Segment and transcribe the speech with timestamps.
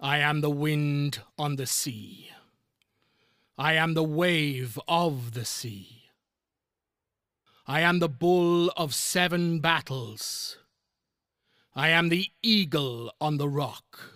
[0.00, 2.30] I am the wind on the sea.
[3.58, 6.04] I am the wave of the sea.
[7.66, 10.58] I am the bull of seven battles.
[11.74, 14.10] I am the eagle on the rock.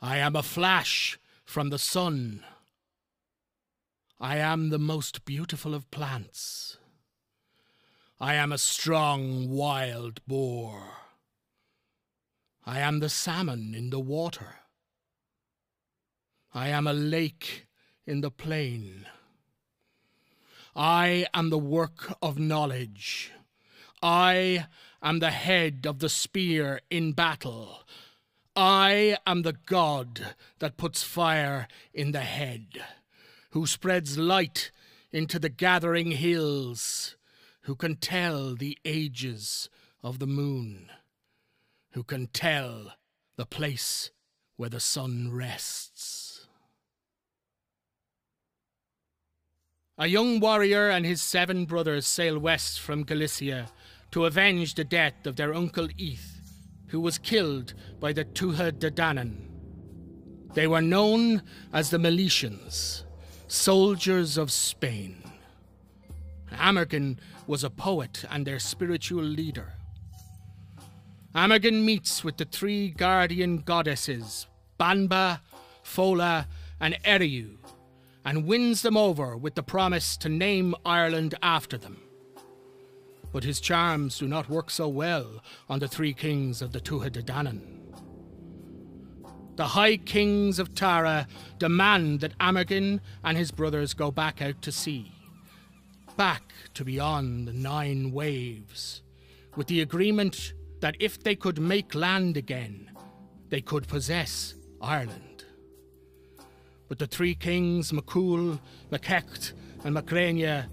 [0.00, 2.44] I am a flash from the sun.
[4.18, 6.78] I am the most beautiful of plants.
[8.20, 11.03] I am a strong wild boar.
[12.66, 14.60] I am the salmon in the water.
[16.54, 17.66] I am a lake
[18.06, 19.06] in the plain.
[20.74, 23.32] I am the work of knowledge.
[24.02, 24.66] I
[25.02, 27.82] am the head of the spear in battle.
[28.56, 32.82] I am the God that puts fire in the head,
[33.50, 34.70] who spreads light
[35.12, 37.16] into the gathering hills,
[37.62, 39.68] who can tell the ages
[40.02, 40.90] of the moon
[41.94, 42.92] who can tell
[43.36, 44.10] the place
[44.56, 46.48] where the sun rests.
[49.96, 53.68] A young warrior and his seven brothers sail west from Galicia
[54.10, 56.40] to avenge the death of their uncle Eith,
[56.88, 59.46] who was killed by the Tuatha De Danann.
[60.54, 61.42] They were known
[61.72, 63.04] as the Milesians,
[63.46, 65.22] soldiers of Spain.
[66.50, 69.74] Amergin was a poet and their spiritual leader.
[71.34, 74.46] Amergin meets with the three guardian goddesses,
[74.78, 75.40] Banba,
[75.82, 76.46] Fola,
[76.80, 77.56] and Eriu,
[78.24, 82.00] and wins them over with the promise to name Ireland after them.
[83.32, 87.10] But his charms do not work so well on the three kings of the Tuatha
[87.10, 87.80] De Danann.
[89.56, 91.26] The High Kings of Tara
[91.58, 95.10] demand that Amergin and his brothers go back out to sea,
[96.16, 99.02] back to beyond the Nine Waves,
[99.56, 100.52] with the agreement
[100.84, 102.90] that if they could make land again,
[103.48, 105.46] they could possess Ireland.
[106.88, 108.60] But the three kings, McCool,
[108.92, 110.66] MacHecht, and Macrania,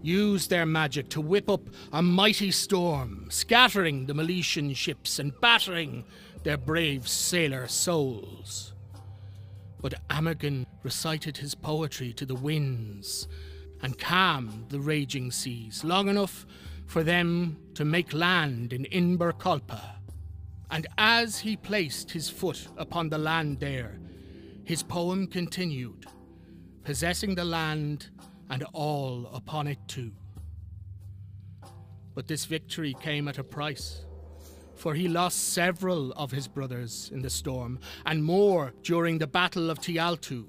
[0.00, 6.06] used their magic to whip up a mighty storm, scattering the Milesian ships and battering
[6.44, 8.72] their brave sailor souls.
[9.82, 13.28] But Amergin recited his poetry to the winds
[13.82, 16.46] and calmed the raging seas long enough
[16.88, 19.80] for them to make land in Inverculpa.
[20.70, 23.98] And as he placed his foot upon the land there,
[24.64, 26.06] his poem continued,
[26.84, 28.08] possessing the land
[28.50, 30.12] and all upon it too.
[32.14, 34.04] But this victory came at a price,
[34.74, 39.70] for he lost several of his brothers in the storm, and more during the Battle
[39.70, 40.46] of Tailtiu,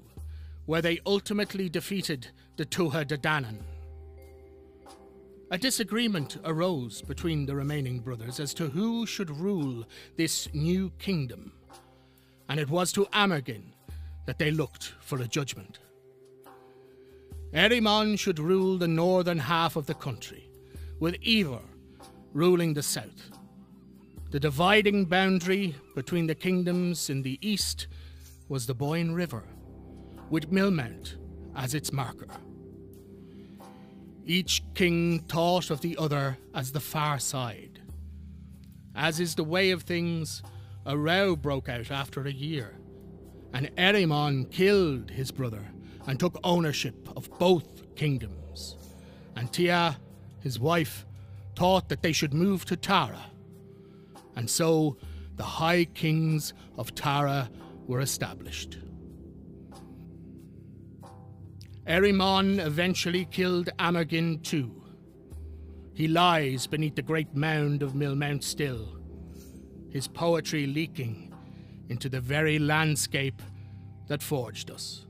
[0.64, 3.44] where they ultimately defeated the Tuatha De.
[5.52, 9.84] A disagreement arose between the remaining brothers as to who should rule
[10.16, 11.50] this new kingdom,
[12.48, 13.72] and it was to Amergin
[14.26, 15.80] that they looked for a judgment.
[17.52, 20.48] Erimon should rule the northern half of the country,
[21.00, 21.62] with Ivar
[22.32, 23.30] ruling the south.
[24.30, 27.88] The dividing boundary between the kingdoms in the east
[28.48, 29.42] was the Boyne River,
[30.30, 31.16] with Millmount
[31.56, 32.28] as its marker.
[34.26, 37.80] Each king thought of the other as the far side.
[38.94, 40.42] As is the way of things,
[40.84, 42.78] a row broke out after a year,
[43.52, 45.64] and Erimon killed his brother
[46.06, 48.76] and took ownership of both kingdoms.
[49.36, 49.98] And Tia,
[50.40, 51.06] his wife,
[51.56, 53.26] thought that they should move to Tara.
[54.36, 54.96] And so
[55.36, 57.50] the High Kings of Tara
[57.86, 58.78] were established.
[61.90, 64.80] Erimon eventually killed Amergin too.
[65.92, 68.96] He lies beneath the great mound of Millmount still,
[69.90, 71.34] his poetry leaking
[71.88, 73.42] into the very landscape
[74.06, 75.04] that forged us.